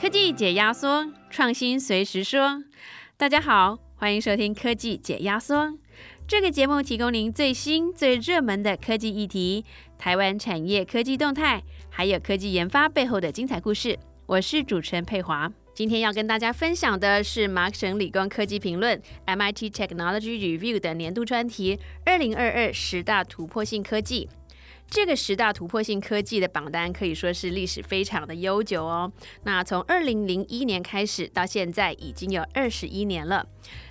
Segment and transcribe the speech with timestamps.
[0.00, 2.64] 科技解压缩，创新随时说。
[3.18, 5.74] 大家好，欢迎收听科技解压缩。
[6.26, 9.62] 这个节目提供您最新最热门的科技议题、
[9.98, 13.98] 台湾产业科技动态，还有科技研发背后的精彩故事。
[14.24, 15.52] 我是主持人佩华。
[15.74, 24.30] 今天要跟大家分享的是麻省理工科技评论 （MIT Technology Review） 的年度专题——二零二二十大突破性科技。
[24.90, 29.10] 这个十大突破性科技的榜单可以说是历史非常的悠久哦。
[29.44, 33.46] 那从二零零一年开始到现在已经有二十一年了。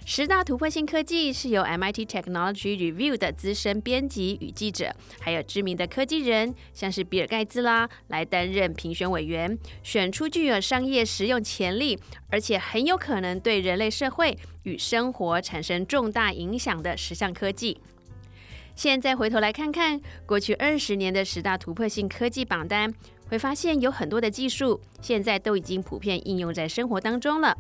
[0.06, 11.98] 十大突破性科技是由 MIT Technology Review 的资深编辑与记者，还有知名的科技人，像是比尔盖茨啦，来担任评选委员，选出具有商业实用潜力，
[12.30, 17.80] 而且很有可能对人类社会与生活产生重大影响的十项科技。
[18.80, 22.90] 现在回头来看看过去二十年的十大突破性科技榜单，
[23.28, 27.54] 会发现有很多的技术现在都已经普遍应用在生活当中了。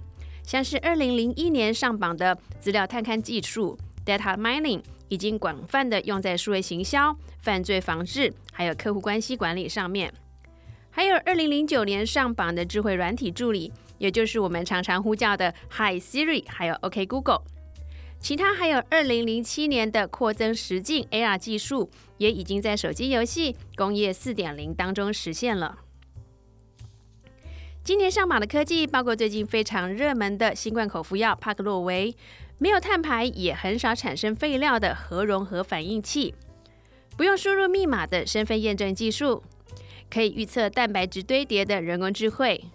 [0.44, 10.10] 像是二零零一年上榜的资料探勘技术 （data mining） 已经广泛的用在数位行销、犯罪防治还有客户关系管理上面。
[10.90, 17.42] 还有二零零九年上榜的智慧软体助理，也就是我们常常呼叫的 Hi Siri，还有 OK Google。
[18.20, 25.80] 其他还有二零零七年的扩增实境 AR 技术，也已经在手机游戏工业四点零当中实现了。
[27.82, 32.16] 今年上榜的科技包括最近非常热门的新冠口服药帕克洛维，
[32.60, 36.36] 没有碳排也很少产生废料的核融合反应器，
[37.18, 39.42] 不用输入密码的身份验证技术，
[40.10, 42.66] 可以预测蛋白质堆叠的人工智慧，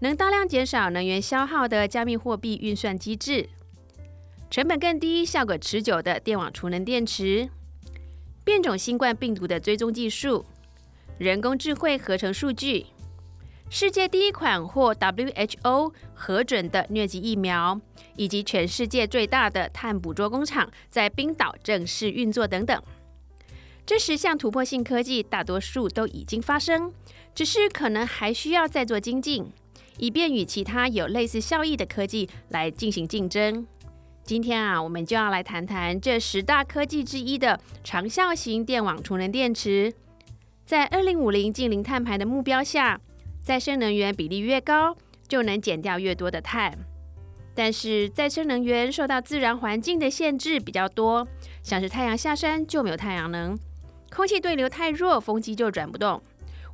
[0.00, 3.50] 能大量减少能源消耗的加密货币运算机制。
[4.52, 7.48] 成本更低、效果持久的电网储能电池，
[8.44, 10.44] 变种新冠病毒的追踪技术，
[11.16, 12.84] 人工智慧合成数据，
[13.70, 17.80] 世界第一款获 WHO 核准的疟疾疫苗，
[18.14, 20.70] 以及全世界最大的碳捕捉工厂。
[20.90, 22.82] 在冰岛正式运作等等。
[23.86, 26.92] 这十项突破性科技，大多数都已经发生，
[27.34, 29.50] 只是可能还需要再做精进，
[29.96, 33.66] 以便与其他有类似效益的科技来进行竞争。
[34.24, 39.92] 今天啊，我们就要来谈谈这十大科技之一的长效型电网储能电池。
[40.64, 43.00] 在二零五零近零碳排的目标下，
[43.42, 44.96] 再生能源比例越高，
[45.26, 46.72] 就能减掉越多的碳。
[47.54, 51.26] 但是再生能源受到自然环境的限制比较多，
[51.62, 53.58] 像是太阳下山就没有太阳能，
[54.14, 56.22] 空气对流太弱，风机就转不动。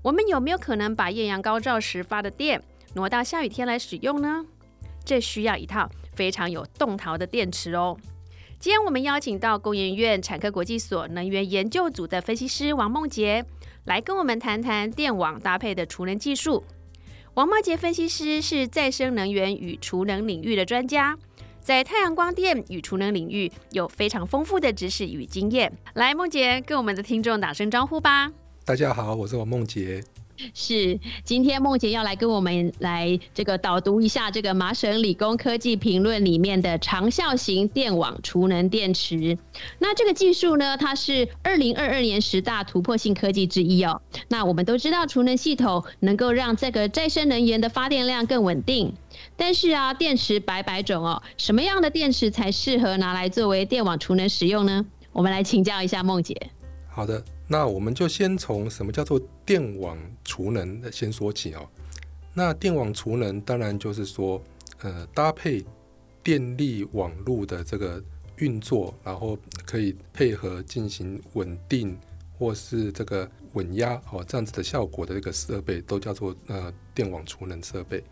[0.03, 2.63] 我们有没有可能把艳阳高照时发的电
[2.95, 4.45] 挪到下雨天来使用呢？
[5.03, 5.91] 这需要一套。
[6.19, 7.97] 非常有动陶的电池哦。
[8.59, 13.45] 今天我们邀请到工研院产科国际所能源研究组的分析师王梦杰
[13.85, 16.65] 来跟我们谈谈电网搭配的储能技术。
[17.35, 21.17] 王梦杰分析师是再生能源与储能领域的专家，
[21.61, 25.73] 在太阳光电与储能领域有非常丰富的知识与经验。
[25.95, 28.33] 来，梦杰跟我们的听众打声招呼吧。
[28.65, 30.03] 大家好，我是王梦杰。
[30.55, 39.37] 是，今天梦姐要来跟我们来这个导读一下这个麻省理工科技评论里面的长效型电网储能电池。
[39.79, 44.01] 那这个技术呢，它是二零二二年十大突破性科技之一哦。
[44.29, 48.95] 那我们都知道，储能系统能够让这个再生能源的发电量更稳定。
[49.37, 54.87] 但是啊，电池百百种哦，什么样的电池才适合拿来作为电网储能使用呢？
[55.13, 56.51] 我们来请教一下梦姐。
[56.89, 57.25] 好的。
[57.51, 61.67] 那我们就先从什么叫做电网储能先说起哦。
[62.35, 64.41] 那电网储能当然就是说，
[64.83, 65.65] 呃，搭配
[66.23, 68.05] 电力网络的这个
[68.37, 71.99] 运作，然后可以配合进行稳定
[72.39, 78.05] 或是这个稳压哦这样子的效果的这个设备，都叫做呃电网储能设备。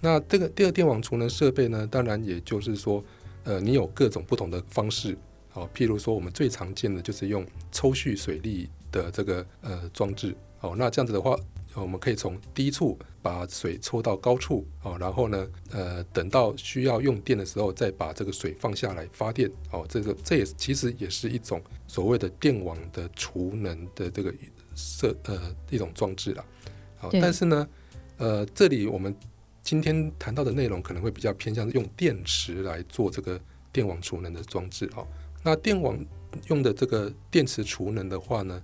[0.00, 3.04] 那这个第二电网储能设备呢，当然也就是说，
[3.42, 5.18] 呃，你有各种不同的方式
[5.54, 8.68] 哦，譬如说我们最常见的就是用抽蓄水力。
[8.94, 11.36] 的这个呃装置哦，那这样子的话，
[11.74, 24.32] 我们可以从低处把水抽到高处哦，然后呢，呃，等到需要用电的时候，再把这个水放下来发电哦，这个这也其实也是一种所谓的电网的储能的这个
[24.76, 26.44] 设呃一种装置了。
[26.96, 27.68] 好，但是呢，
[28.18, 29.14] 呃，这里我们
[29.62, 33.38] 今天谈到的内容可能会比较偏向用电池来做这个
[33.72, 35.06] 电网储能的装置哦。
[35.42, 35.98] 那电网
[36.46, 38.62] 用的这个电池储能的话呢？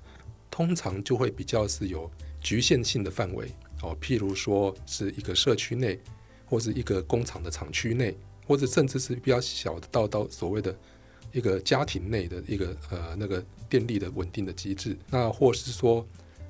[0.61, 3.51] 通常就会比较是有局限性的范围。
[3.81, 5.99] 哦，譬如说是一个社区内，
[6.45, 8.15] 或是一个工厂的厂区内，
[8.47, 10.79] 或者甚至是比较小的到到所谓的
[11.33, 16.07] 一个家庭内的一个呃那个电力的稳定的机制，那或是说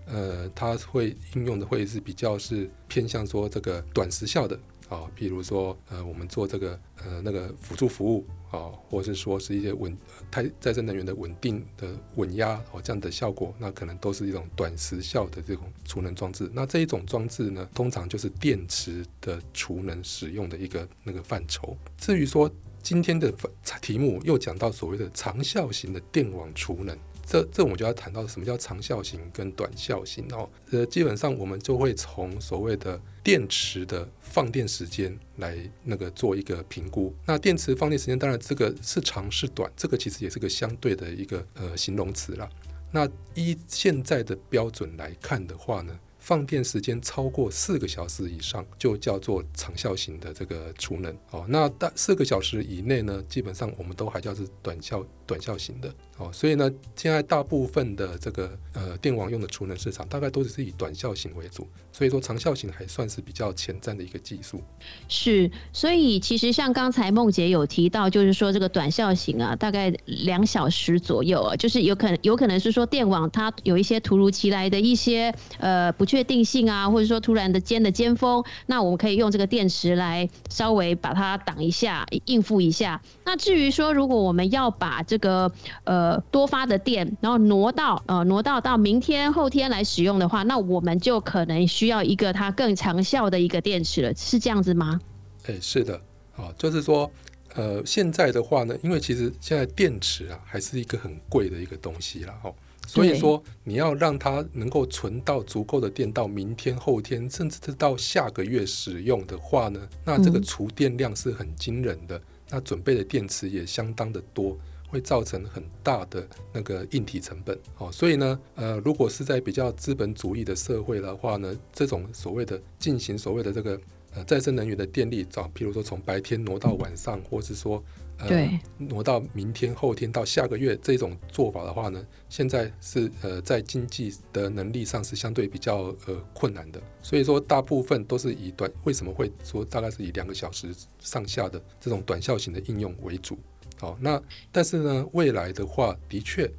[0.07, 4.59] 呃，它会应用的会是比较是偏向说这个短时效的
[4.91, 9.97] 啊，比如说呃，我们做这个呃那个辅助服务啊，或者是说是一些稳
[10.31, 16.51] 太再生能源的稳定的稳压哦这样的效果，那可能都是一种短时效的这种储能装置。
[16.53, 21.77] 那这一种装置呢，通常就是电池的储能使用的一个那个范畴。
[21.97, 22.51] 至于说
[22.83, 23.33] 今天的
[23.81, 26.99] 题目又讲到所谓的长效型的电网储能。
[27.31, 30.51] 这这我们就要谈到什么叫长效型跟短效型哦。
[30.73, 37.15] 呃，基本上我们就会从所谓的电池的放电时间来那个做一个评估。
[37.25, 42.51] 那电池放电时间，当然这个是长是短，这个其实也是个相对的一个呃形容词了。
[42.91, 45.97] 那依现在的标准来看的话呢？
[46.23, 51.47] 放电时间超过四个小时以上，就叫做长效型的这个储能哦。
[51.49, 56.31] 那大四个小时以内呢，基本上我们都还叫是短效短效型的哦。
[56.33, 61.67] 所以呢，现在大部分的这个呃电网用的储能市场，大概都只是以短效型为主。
[61.91, 64.63] 所以说长效型还算是比较前瞻的一个技术。
[65.09, 76.11] 是，所以其实像刚才梦姐有提到，就是说这个短效型啊，大概两小时左右啊，就是有可能有可能是说电网它有一些突如其来的一些呃不。
[76.11, 83.01] 确定性啊，或者说突然的尖的尖峰，那我们可以用这个电池来稍微把它挡一下，应付一下。
[83.31, 85.53] 那至于说，如果我们要把这个
[85.85, 95.01] 呃多发的电，然后挪到呃挪到到明天后天来使用的话，那我们就可能需要一个它更长效的一个电池了，是这样子吗？
[95.47, 95.95] 哎，是的，
[96.35, 97.09] 啊，就是说，
[97.55, 102.53] 呃，现在的话呢，因为其实现在电池啊还是一个很贵的一个东西了，哦。
[102.85, 112.21] 所以说，你要让它能够存到足够的电，到明天、后天，甚至是到下个月使用的话呢，那这个储电量是很惊人的。
[112.51, 114.59] 那准备的电池也相当的多，
[114.89, 117.59] 会造成很大的那个硬体成本。
[117.79, 123.81] 哦，所以呢，呃，如果是在比较资本主义的社会的话呢，这种所谓的进行所谓的这个
[124.15, 127.83] 呃再生能源的电力，找譬如说从白天挪到晚上，或是说。
[128.29, 143.39] 对，挪到明天、后天到下个月这种做法的话呢，现在是呃在经济的能力上是相对比较呃困难的，所以说大部分都是以短为什么会说大概是以两个小时上下的这种短效型的应用为主。
[143.79, 144.21] 好，那
[144.53, 146.51] 但是呢，未来的话的确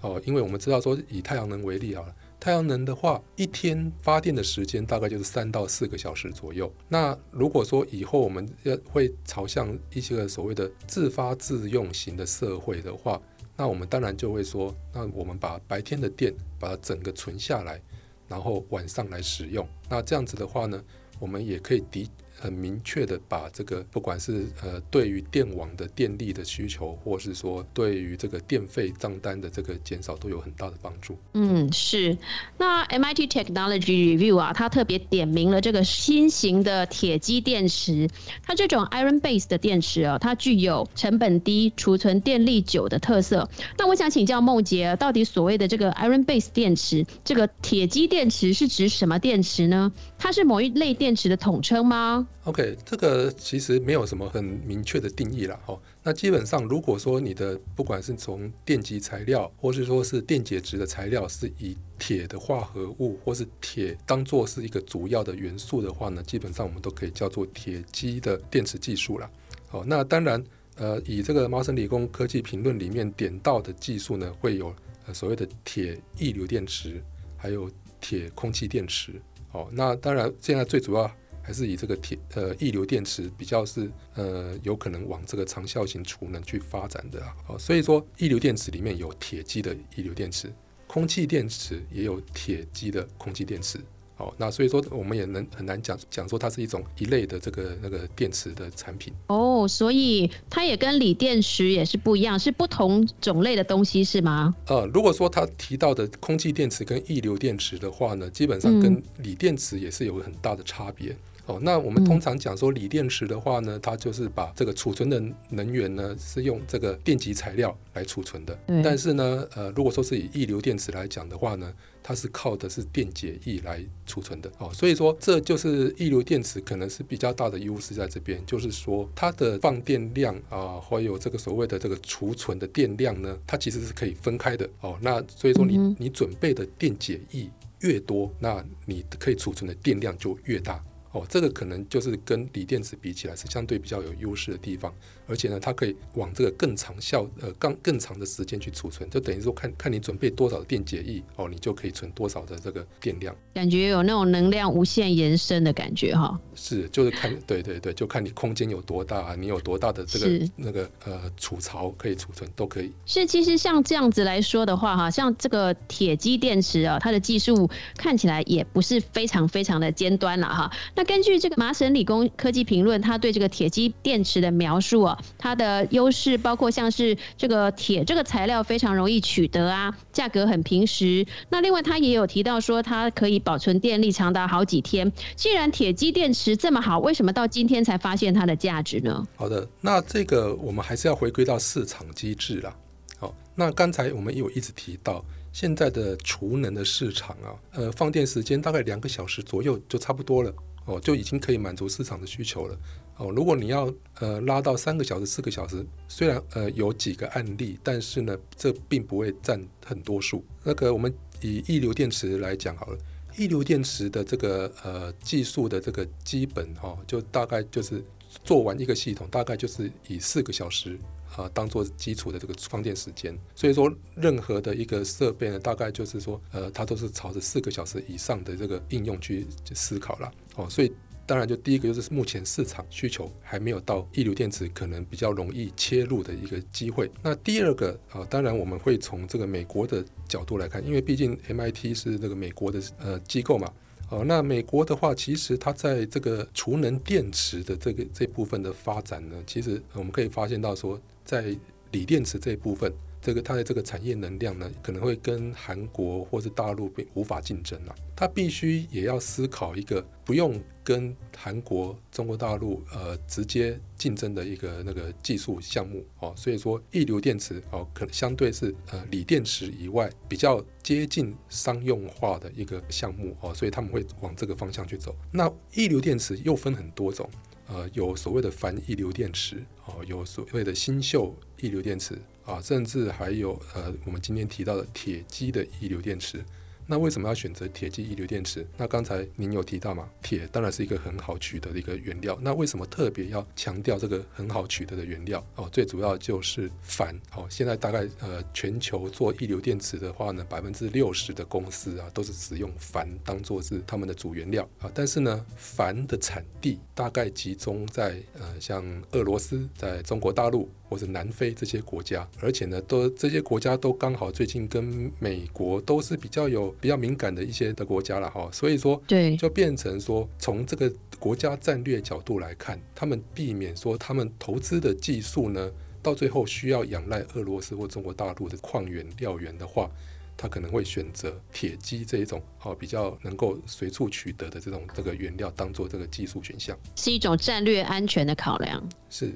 [0.00, 2.14] 哦，因为我们知道说以太阳能为例好了。
[2.40, 6.72] 太阳能的话，一天发电的时间大概就是三到四个小时左右。
[6.88, 13.20] 那如果说以后我们要会朝向一些个所谓的自发自用型的社会的话，
[13.56, 17.80] 那我们当然就会说，那我们把白天的电把它整个存下来，
[18.28, 19.66] 然后晚上来使用。
[19.88, 20.82] 那这样子的话呢，
[21.18, 22.08] 我们也可以抵。
[22.40, 31.16] 很明确的把这个，不管是呃对于电网的电力的需求，或是说对于这个电费账单的这个减少，都有很大的帮助。
[31.34, 32.16] 嗯，是。
[32.56, 38.08] 那 MIT Technology Review 啊，它特别点名了这个新型的铁基电池。
[38.42, 43.48] 它这种 Iron Base 的电池啊，它具有成本低、储存电力久的特色。
[43.76, 49.92] 那我想请教梦杰，到底所谓的这个 Iron Base 电池，这个铁基电池是指什么电池呢？
[50.20, 55.80] 它是某一类电池的统称吗？OK，这个其实没有什么很明确的定义啦哦。
[56.02, 69.30] 那基本上，如果说你的不管是从电极材料，或是说是电解质的材料，是以铁的化合物或是铁当做是一个主要的元素的话呢，基本上我们都可以叫做铁基的电池技术了。
[69.70, 70.42] 哦，那当然，
[70.74, 74.74] 呃，以这个麻省理工科技评论里面点到的技术呢，会有
[75.06, 77.00] 呃所谓的铁溢流电池，
[77.36, 79.12] 还有铁空气电池。
[79.52, 81.10] 哦，那当然现在最主要。
[81.40, 90.52] 还是以这个铁呃溢流电池比较是呃有可能往这个长效型储能去发展的啊，哦，所以说溢流电池里面有铁基的溢流电池，
[90.86, 93.80] 空气电池也有铁基的空气电池。
[94.18, 99.12] 哦，那所以说我们也能很难讲讲说它是一种一类的这个那个电池的产品。
[99.28, 104.54] 哦，所以它也跟锂电池也是不一样，是不同种类的东西是吗？
[104.66, 111.16] 呃，如果说他提到的空气电池跟溢流电池的话呢，基本上跟锂电池也是有很大的差别。
[111.48, 118.56] 哦，那我们通常讲说锂电池的话呢，它就是把这个储存的能源呢是用这个电极材料来储存的。
[118.84, 124.52] 但是呢，呃，如果说是以液流电池来讲的话呢，它是靠的是电解液来储存的。
[124.58, 134.68] 哦，所以说这就是液流电池可能是比较大的优势在这边，就是说它的放电量啊，还有这个所谓的这个储存的电量呢，它其实是可以分开的。
[134.82, 137.50] 哦，那所以说你你准备的电解液
[137.80, 140.84] 越多，那你可以储存的电量就越大。
[141.12, 144.94] 哦，这个可能就是跟锂电池比起来是相对比较有优势的地方，
[145.28, 153.34] 而且呢，它可以往这个更长效呃更更长的时间去储存，就等于说看看你准备多少的电解液哦，你就可以存多少的这个电量。
[153.54, 156.38] 感觉有那种能量无限延伸的感觉哈。
[156.54, 162.90] 是，就是看对对对，就看你空间有多大，你有多大的这个那个呃储槽可以储存都可以。
[163.04, 170.72] 是，其实像这样子来说的话哈，像这个铁基电池啊，它的技术看起来也不是非常非常的尖端了哈。
[170.94, 181.26] 那根据这个麻省理工科技评论，它对这个铁基电池的描述啊，它的优势包括像是这个铁这个材料非常容易取得啊，价格很平实。
[181.50, 185.12] 那另外它也有提到说，它可以保存电力长达好几天。
[185.36, 189.26] 既然铁基电池这么好，为什么到今天才发现它的价值呢？
[189.36, 192.74] 好的，那这个我们还是要回归到市场机制啦。
[193.18, 195.24] 好，那刚才我们有一直提到。
[195.50, 200.54] 现在的储能的市场啊，呃，放电时间大概两个小时左右就差不多了
[200.88, 202.76] 哦，就已经可以满足市场的需求了
[203.18, 203.30] 哦。
[203.30, 210.42] 如果你要呃拉到三个小时、四个小时，虽然呃有几个案例，但是呢，这并不会占很多数。
[210.64, 212.98] 那个我们以液流电池来讲好了，
[213.36, 218.02] 液流电池的这个呃技术的这个基本哈，就大概就是
[218.42, 220.98] 做完一个系统，大概就是以四个小时。
[221.36, 230.32] 啊，当做基础的这个放电时间，所以说任何的一个设备呢，大概就是说，呃，它都是朝着四个小时以上的这个应用去思考了。
[230.58, 230.92] 哦，所以
[231.24, 237.10] 当然就第一个就是目前市场需求还没有到液流电池可能比较容易切入的一个机会。
[237.22, 243.72] 那第二个啊，当然我们会从这个美国的角度来看，因为毕竟 MIT 是这个美国的呃机构嘛。
[244.10, 251.54] 哦，那美国的话，其实它在这个储能电池的这个这部分的发展呢，其实我们可以发现到说，在
[251.92, 252.90] 锂电池这一部分，
[253.28, 257.94] 这个它的这个产业能量呢，可能会跟韩国或是大陆无法竞争了。
[258.16, 266.32] 它必须也要思考一个不用跟韩国、中国大陆呃直接竞争的一个那个技术项目哦。
[266.34, 273.52] 所以说，液流电池哦，可能相对是呃锂电池以外比较接近商用化的一个项目哦。
[273.54, 275.14] 所以他们会往这个方向去走。
[275.30, 277.28] 那液流电池又分很多种。
[277.70, 282.18] 呃，有所谓的钒液流电池，哦，有所谓的新秀液流电池，
[282.48, 286.42] 啊，甚至还有呃，我们今天提到的铁基的一流电池。
[286.90, 288.66] 那为什么要选择铁基一流电池？
[288.78, 292.38] 那刚才您有提到嘛，铁当然是一个很好取得的一个原料。
[292.40, 295.46] 那为什么特别要强调这个很好取得的原料？
[295.56, 297.14] 哦，最主要就是钒。
[297.36, 304.90] 哦，现在大概呃，全球做一流电池的话呢，百分之六十的公司啊，都是使用钒当做是他们的主原料啊。
[304.94, 310.66] 但是呢，钒的产地大概集中在呃，像俄罗斯，在中国大陆。
[310.88, 325.70] 或者南非这些国家，而且呢，都这些国家都刚好最近跟美国都是比较有比较敏感的一些的国家了哈，所以说，对，就变成说，从这个国家战略角度来看，他们避免说他们投资的技术呢，
[326.02, 329.90] 到最后需要仰赖俄罗斯或中国大陆的矿源料源的话。
[330.38, 338.82] 他可能会选择铁基这一种哦，比较能够随处取得的这种这个原料，当做这个技术选项，是一种战略安全的考量。
[339.10, 339.32] 是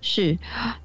[0.00, 0.38] 是，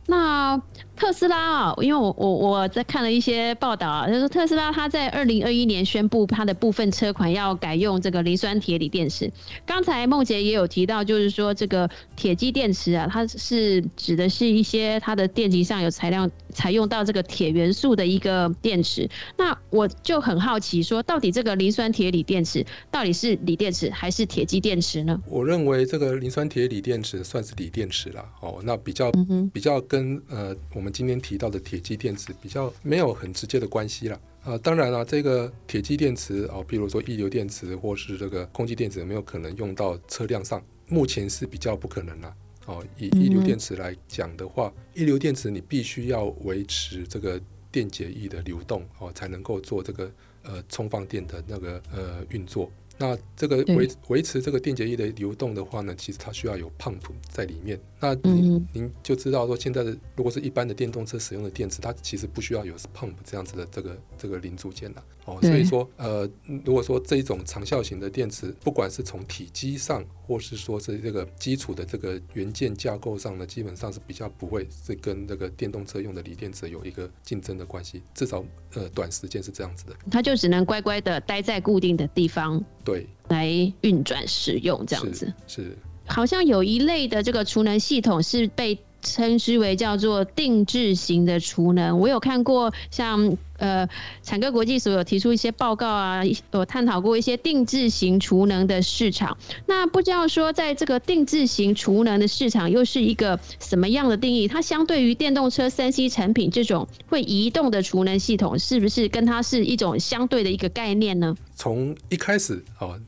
[0.08, 0.62] 那
[0.96, 9.32] 特斯拉啊，因为我我我在看了一些报道啊，就说特斯拉它在二零二一年宣布它的部分车款要改用这个磷酸铁锂电池。
[9.66, 19.08] 刚才梦洁也有提到，就是说这个铁基电池啊，它是指的是一些它的电极上有材料采用到这个铁元素的一个电池。
[19.38, 25.22] 那我就很好奇，说到底这个磷酸铁锂电池到底是锂电池还是铁基电池呢？
[25.28, 28.26] 我认为这个磷酸铁锂电池算是锂电池了。
[28.42, 29.12] 哦，那比较
[29.54, 34.20] 比较跟呃我们今天提到的铁基电池比较没有很直接的关系了。
[34.44, 40.62] 呃，当然了，这个铁基电池哦，比如说一流电池或是这个空气电池，有没有可能用到车辆上？
[40.88, 42.34] 目前是比较不可能了。
[42.66, 47.40] 哦，以一流电池来讲的话，一流电池你必须要维持这个。
[47.72, 50.12] 电解液的流动哦，才能够做这个
[50.44, 52.72] 呃充放电的那个呃运作。
[52.98, 57.00] 那这个维维持这个电解液的流动的话呢，其实它需要有 pump
[57.30, 57.80] 在里面。
[58.02, 65.04] 那您您就知道说，现在的如果是一般的电动车使用的电池，它其实不需要有 pump 这样子的这个这个零组件了。
[65.26, 66.28] 哦，所以说呃，
[66.66, 78.02] 如果说这一种长效型的电池，不管是从体积上，或是说是这个基础的这个元件架构上呢，基本上是比较不会是跟那个电动车用的锂电池有一个竞争的关系。
[78.16, 78.44] 至少
[78.74, 79.96] 呃，短时间是这样子的。
[80.10, 82.64] 它就只能乖乖的待在固定的地方。
[82.84, 83.48] 对，来
[83.82, 85.78] 运转使用这样子是，
[86.12, 92.00] 好像有一类的这个储能系统是被称之为叫做定制型的储能。
[92.00, 93.88] 我有看过像呃
[94.22, 99.38] 产科国际所有提出一些报告啊，有探讨过一些定制型储能的市场。
[99.66, 104.48] 那不知道说在这个定制型储能的市场又是一个什么样的定义？
[104.48, 111.36] 它相对于电动车三 C 产品这种会移动的储能系统，是不是跟它是一种相对的一个概念呢？
[111.56, 113.00] 从一开始啊。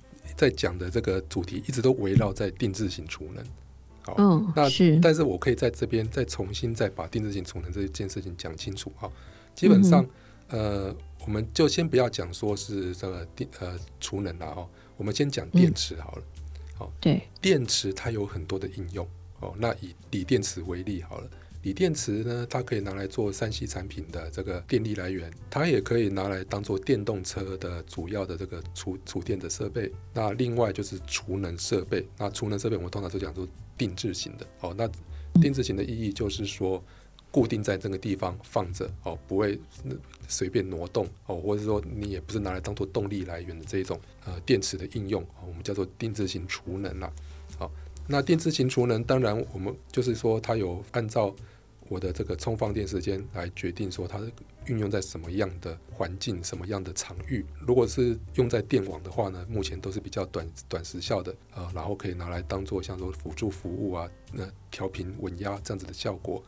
[0.44, 3.46] 在讲的这个主题一直都围绕在定制型储能，
[4.02, 9.10] 好，那是，但是我可以在这边再重新再把定制型储能这一件事情讲清楚哈。
[9.56, 10.06] 基本上，
[10.50, 10.94] 呃，
[11.26, 16.24] 我们就先不要讲说是这个电呃储能了哦，我们先讲电池好了。
[16.78, 19.08] 好，对，电池它有很多的应用
[19.40, 19.54] 哦。
[19.58, 21.30] 那以锂电池为例好了。
[21.64, 29.90] 锂电池呢，它可以拿来做三 C 产品的这个电力来源，它也可以拿来当做电动车的主要的这个储储电的设备。
[30.14, 34.46] 那另外就是储能设备，那储能设备我们通常都讲做定制型的。
[34.60, 34.90] 哦，那
[35.42, 36.84] 定制型的意义就是说，
[37.32, 39.58] 固定在这个地方放着，哦，不会
[40.28, 47.10] 随便挪动，哦，或者说你也不是拿来当做动力来源的这一种呃电池的应用，我们叫做定制型储能啦。
[47.10, 47.33] 好，
[48.08, 51.34] 那定制型储能当然我们就是说它有按照
[51.90, 54.20] 我的这个充放电时间来决定说它
[54.66, 57.46] 运用在什么样的环境、什么样的场域。
[57.60, 66.42] 如果是用在电网的话呢，目前都是比较短短时效的啊，然后可以拿来当做像说辅助服务啊，那调频稳压这样子的效果。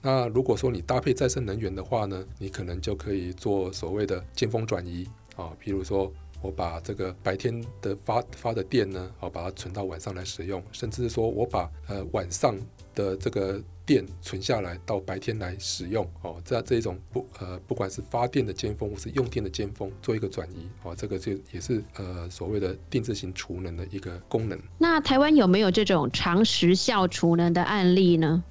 [0.00, 12.56] 那如果说你搭配再生能源的话呢，你可能就可以做所谓的尖峰转移啊，譬如说我把这个白天的发发的电呢，好把它存到晚上来使用，甚至是说我把呃晚上
[12.94, 24.58] 的这个电存下来到白天来使用哦，这这一种不呃，不管是发电的尖峰或是用电的尖峰，做一个转移哦，这个就也是呃所谓的定制型储能的一个功能。
[24.78, 28.42] 那台湾有没有这种长时效储能的案例呢？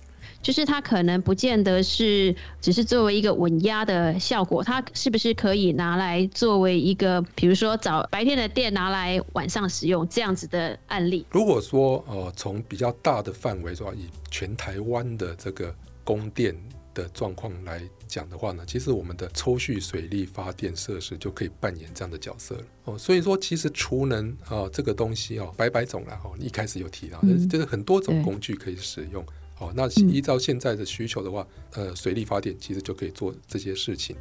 [0.45, 11.25] 就是它可能不见得是只是作为一个稳压的效果，它是不是可以拿来作为一个，比如说早白天的电拿来晚上使用这样子的案例？
[11.31, 15.73] 如果说呃从比较大的范围说以全台湾的这个
[16.03, 16.55] 供电
[16.93, 22.95] 的状况来讲的话呢，其实我们的抽蓄水力发电设施就可以扮演这样的角色了哦。
[22.95, 29.25] 所以说其实储能啊这个东西哦，百百种了哦，一开始有提到，就是很多种工具可以使用。
[29.55, 34.15] 好，那依照现在的需求的话，呃，水力发电其实就可以做这些事情。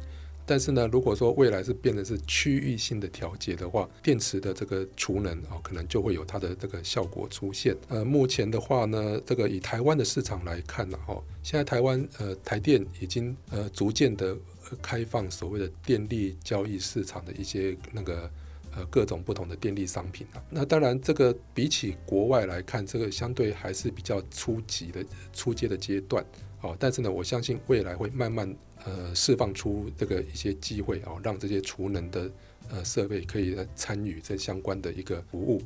[0.45, 7.75] 但是呢，如果说未来是变成是区域性的调节的话，电池的这个储能啊，可能就会有它的这个效果出现。
[7.89, 14.37] 呃，目前的话呢，这个以台湾的市场来看呢，哈，现在台湾呃台电已经呃逐渐的
[14.81, 18.31] 开放所谓的电力交易市场的一些那个。
[18.77, 26.25] 呃，各种不同的电力商品啊，那当然这个比起国外来看，这个相对还是比较初级的、初阶的阶段，
[26.59, 32.29] 哦，但是呢，我相信未来会慢慢呃释放出这个一些机会哦，让这些储能的
[32.69, 35.61] 呃设备可以参与这相关的一个服务。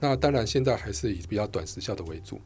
[0.00, 2.40] 那当然现在还是以比较短时效的为主，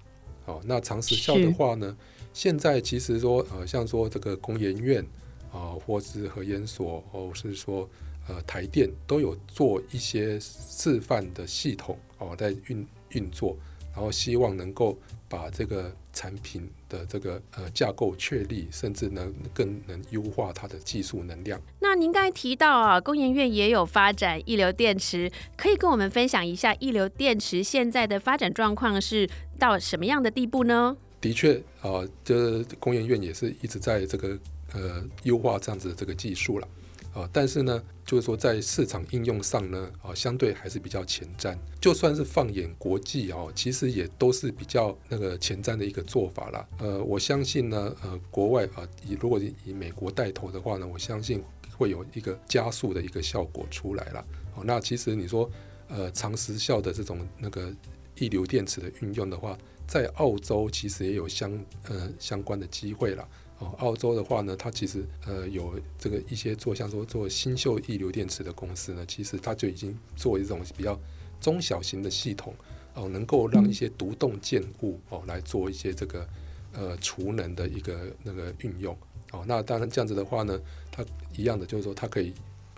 [0.47, 1.97] 哦，那长时效的话呢，
[2.33, 5.07] 现在其实说呃，像说这个工研院
[5.53, 7.89] 啊，或是核研所，或是说。
[8.29, 13.57] 呃，台电都有做一些示范的系统哦，在运运作，
[13.95, 14.99] 然后希望能够
[15.31, 21.59] 把这个产品的这个呃架构确立，甚至能更能优化它的技术能量。
[21.81, 29.27] 那您刚才提到啊，工研院也有发展一流电池，可以跟我们分享一下一流电池现在的发展状况是
[29.59, 30.95] 到什么样的地步呢？
[31.21, 34.39] 的确啊，这工研院也是一直在这个
[34.75, 36.69] 呃优化这样子的这个技术了。
[37.13, 41.57] 啊，但是呢，就是说在市场应用上呢，啊，相对还是比较前瞻。
[41.81, 46.69] 就算是放眼国际哦，其实也都是比较那个前瞻的一个做法啦。
[46.79, 51.43] 呃，我相信呢，呃，国外啊，以如果以美国带头的话呢，我相信
[51.77, 54.25] 会有一个加速的一个效果出来了。
[54.55, 55.51] 哦，那其实你说，
[55.89, 57.73] 呃，长时效的这种那个
[58.17, 61.53] 一流电池的运用的话，在澳洲其实也有相
[61.89, 63.27] 呃相关的机会了。
[63.59, 70.97] 哦，澳洲的话呢，它其实呃有这个一些做像说做新秀溢流电池的公司呢，其实它就已经做一种比较
[71.41, 72.55] 中小型的系统
[72.95, 76.29] 哦，能够让一些独栋建物哦来做一些这个
[76.73, 78.97] 呃储能的一个那个运用
[79.33, 79.45] 哦。
[79.47, 80.61] 那当然这样子的话呢，
[80.93, 81.05] 它
[81.37, 82.33] 一样的就是说它可以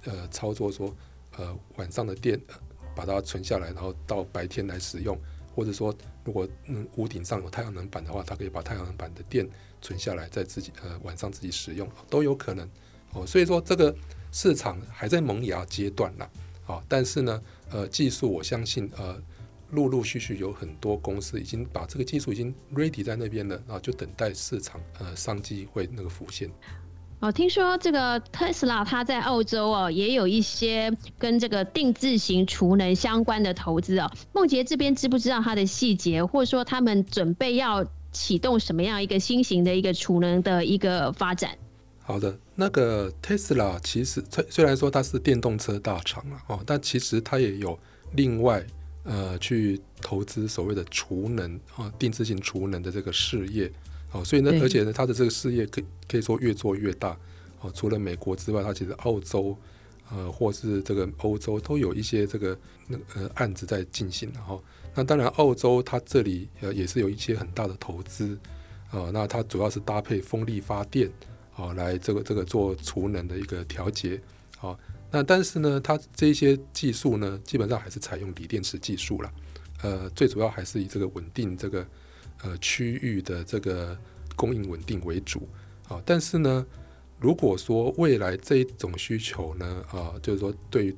[0.04, 0.94] 呃操作说
[1.36, 2.40] 呃晚上的电
[2.96, 5.14] 把它存下来，然后到白天来使用，
[5.54, 9.46] 或者说如果嗯屋顶上有太阳能板的话，它可以把太阳能板的电。
[9.80, 12.68] 存下来，在自己呃晚上自己使用都有可能
[13.12, 13.94] 哦，所以说这个
[14.32, 16.30] 市场还在萌芽阶段啦，
[16.66, 19.20] 啊，但是呢，呃，技术我相信呃，
[19.70, 26.50] 陆陆续续有很多公司已经把这个技术已经 ready 在那边了啊，就等待市场呃商机会那个浮现。
[27.20, 34.10] 哦，听说这个特斯拉它在澳洲哦，也有一些跟这个定制型储能相关的投资哦。
[34.32, 41.56] 梦杰这边知不知道它的细节，或者说他们准备要启动什么样一个新型的一个储能的一个发展？
[42.02, 47.78] 好的，那个特斯拉其实虽虽然说它是电动车大厂了哦，但其实它也有
[48.14, 48.64] 另外
[49.04, 53.70] 呃去投资所谓的储能啊定制型储能的这个事业。
[54.12, 57.16] 哦，所以呢，而且呢，它的这个事业可可以说越做越大。
[57.60, 59.56] 哦，除了美国之外，它其实澳洲，
[60.10, 64.60] 呃，或是这个欧洲都有一些这个那呃案子在进行的哈。
[64.94, 68.38] 那当然，澳洲它这里呃也是有一些很大的投资。
[68.90, 71.10] 啊，那它主要是搭配风力发电，
[71.54, 74.20] 啊，来这个这个做储能的一个调节。
[74.60, 74.76] 啊，
[75.10, 79.32] 那但是呢，它这些技术呢，基本上还是采用锂电池技术了。
[79.82, 81.86] 呃，最主要还是以这个稳定这个。
[82.42, 83.94] 呃，区域的这个
[84.34, 85.46] 供应稳定为主
[85.88, 86.64] 啊，但是呢，
[87.20, 90.96] 如果说未来这一种需求呢，啊，就是说对于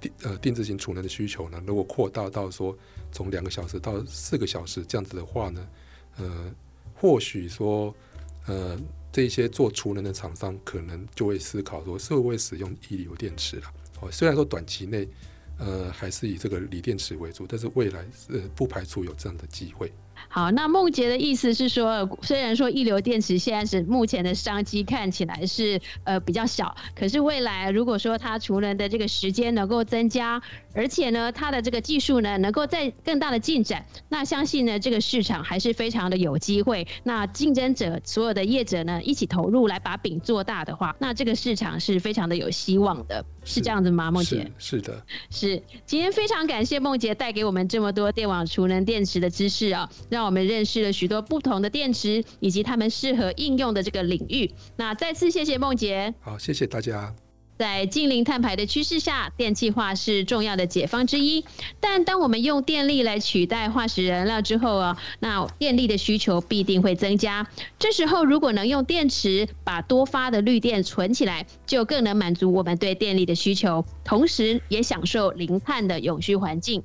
[0.00, 2.76] 定呃定制型储能的需求呢，如果扩大到说
[3.12, 5.68] 从两个小时到四个小时这样子的话呢，
[6.16, 6.50] 呃，
[6.94, 7.94] 或许说
[8.46, 8.80] 呃
[9.12, 13.72] 这些做储能的厂商可能就会思考说，是会使用液流电池了？
[14.00, 15.06] 哦，虽然说短期内
[15.58, 19.92] 呃还是以这个锂电池为主，但是未来呃不排除有这样的机会。
[20.28, 30.42] 好，那梦杰的意思是说，虽然说一流电池现在是目前的商机看起来是呃比较小，可是未来如果说它储能的这个时间能够增加，
[30.74, 36.86] 而且呢它的这个技术呢能够在更大的进展，那相信呢这个市场还是非常的有机会。
[37.04, 44.10] 那竞争者所有的业者呢一起投入来把饼做大的话，那这个市场是非常的有希望的，是这样子吗？
[44.10, 49.88] 梦杰是的，是今天非常感谢梦杰带给我们这么多电网储能电池的知识啊。
[50.08, 54.50] 让我们认识了许多不同的电池以及它们适合应用的这个领域。
[54.76, 57.14] 那再次谢谢梦杰，好，谢谢大家。
[57.58, 61.44] 在近零碳排的趋势下，电气化是重要的解方之一。
[61.80, 67.48] 但当我们用电力来取代化石燃料之后啊，那电力的需求必定会增加。
[67.76, 76.84] 这时候如果能用电池把多发的绿电存起来，就更能满足我们对电力的需求，同时也享受零碳的永续环境。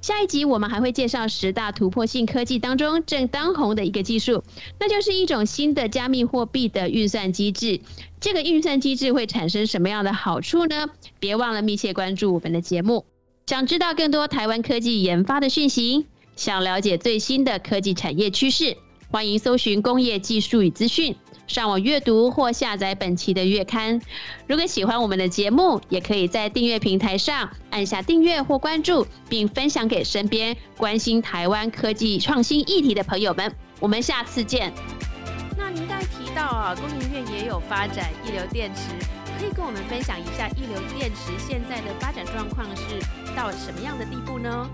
[0.00, 4.44] 下一集我们还会介绍十大突破性科技当中正当红的一个技术，
[4.78, 7.80] 那就是一种新的加密货币的运算机制。
[8.20, 10.86] 这个运算机制会产生什么样的好处呢？
[11.18, 13.04] 别忘了密切关注我们的节目。
[13.46, 16.06] 想知道更多台湾科技研发的讯息，
[16.36, 18.76] 想了解最新的科技产业趋势，
[19.10, 21.16] 欢迎搜寻工业技术与资讯。
[21.46, 24.02] 上网阅读或下载本期的月刊。
[24.46, 33.50] 如果喜欢我们的节目，也可以在订阅平台上按下订阅或关注，并分享给身边关心台湾科技创新议题的朋友们。
[33.80, 34.70] 我们下次见。
[35.56, 38.90] 那您刚才提到啊，工研院也有发展一流电池，
[39.40, 42.82] 可以跟我们分享一下一流电池现在的发展状况是
[43.34, 44.68] 到什么样的地步呢？